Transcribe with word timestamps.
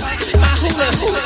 my 0.00 0.52
hula 0.60 0.88
hoop, 0.98 1.17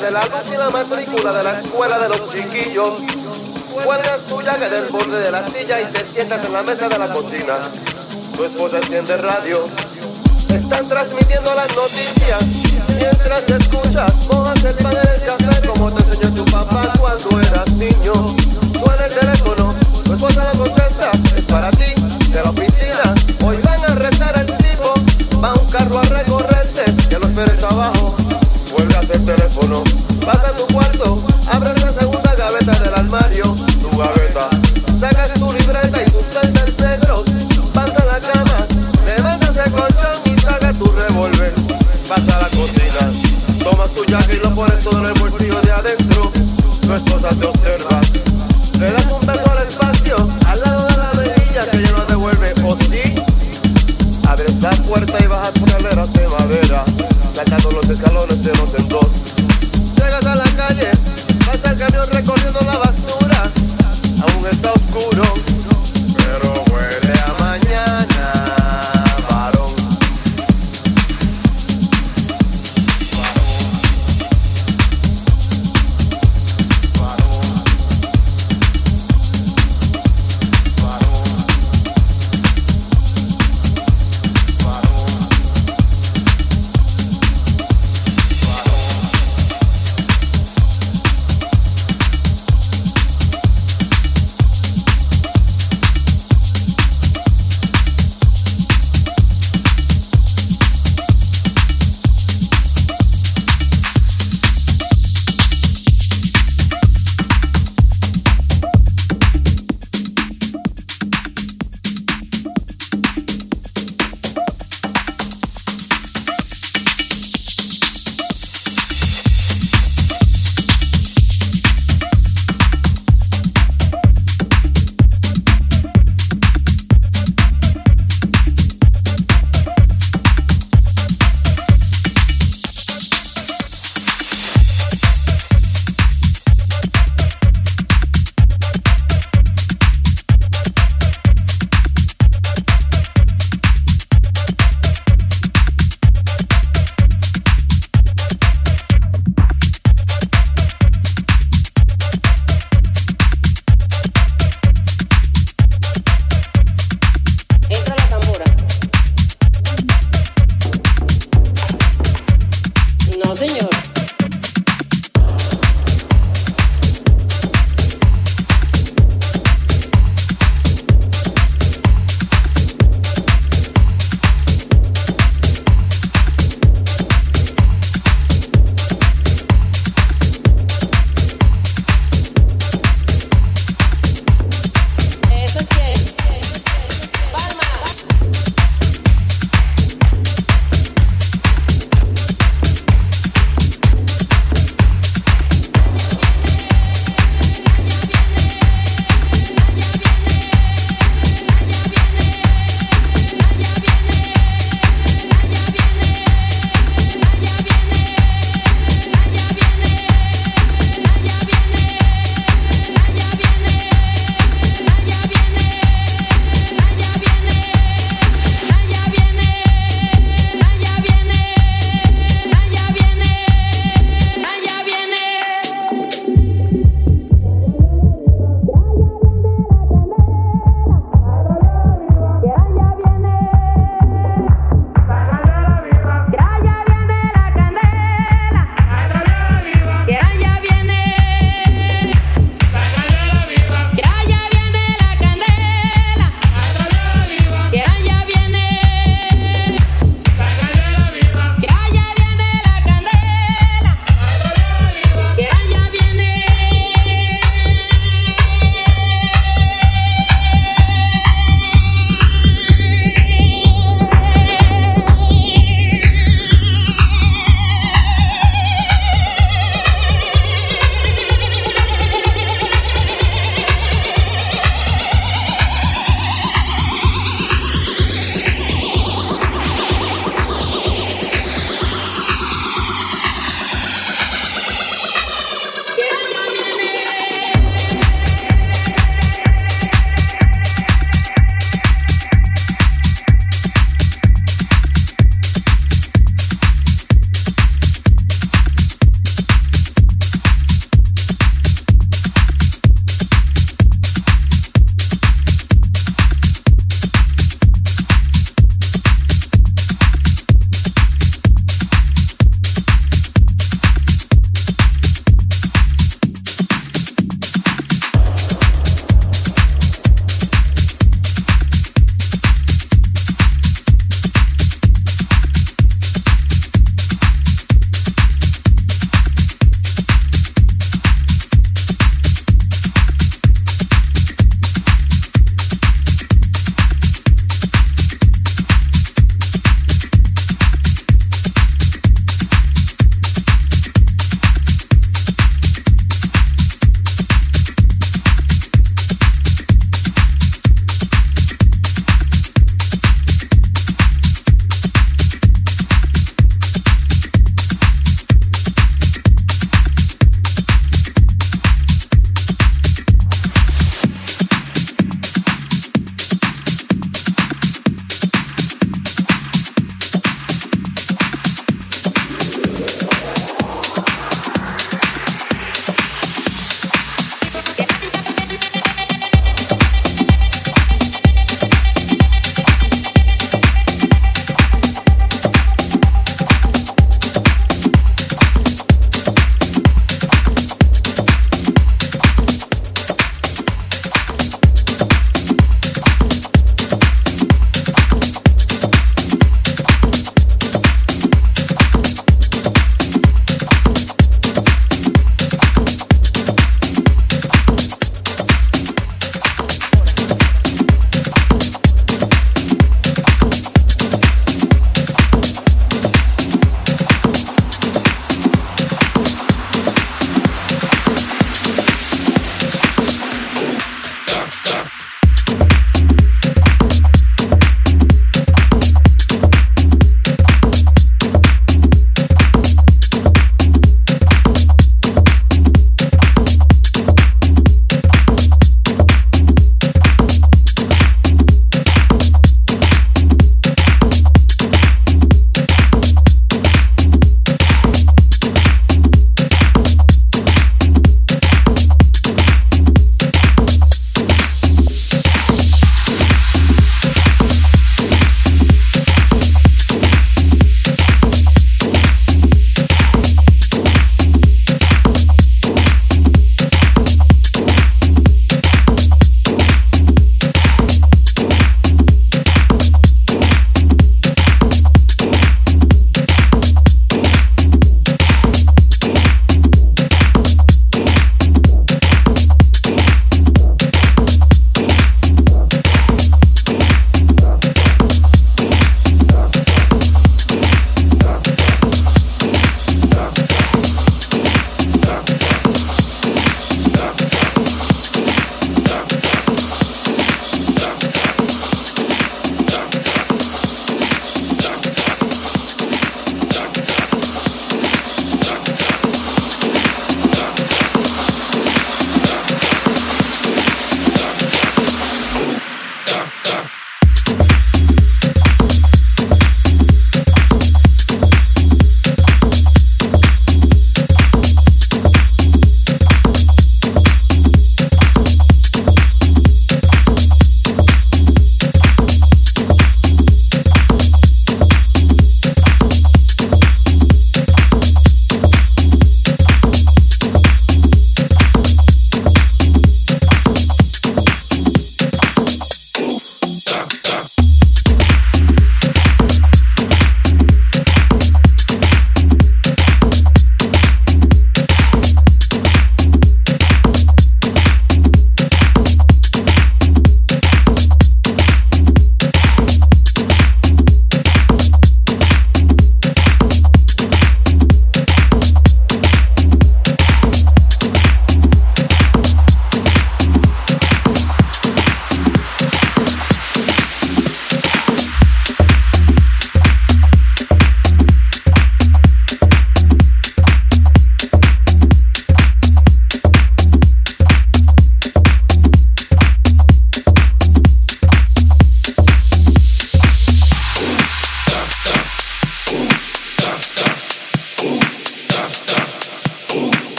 de 0.00 0.10
la 0.10 0.22
luz 0.22 0.50
y 0.50 0.56
la 0.56 0.70
matrícula 0.70 1.32
de 1.32 1.42
la 1.42 1.58
escuela 1.58 1.98
de 1.98 2.08
los 2.08 2.30
chiquillos. 2.32 2.90
Cuelgas 3.84 4.22
tu 4.28 4.40
llaga 4.40 4.68
del 4.68 4.86
borde 4.86 5.20
de 5.20 5.30
la 5.30 5.48
silla 5.48 5.80
y 5.80 5.86
te 5.86 6.04
sientas 6.04 6.44
en 6.46 6.52
la 6.52 6.62
mesa 6.62 6.88
de 6.88 6.98
la 6.98 7.08
cocina. 7.08 7.58
Tu 8.36 8.44
esposa 8.44 8.78
enciende 8.78 9.16
radio. 9.16 9.64
Están 10.48 10.88
transmitiendo 10.88 11.54
las 11.54 11.74
noticias. 11.74 12.42
Mientras 12.88 13.50
escuchas, 13.50 14.12
mojas 14.28 14.64
el 14.64 14.74
pan 14.76 14.94
del 14.94 15.24
café 15.26 15.68
como 15.68 15.92
te 15.92 16.02
enseñó 16.02 16.34
tu 16.34 16.44
papá 16.46 16.92
cuando 16.98 17.40
eras 17.40 17.70
niño. 17.72 18.59
Teléfono, 19.10 19.74
tu 20.04 20.14
esposa 20.14 20.44
la 20.44 20.52
contesta. 20.52 21.29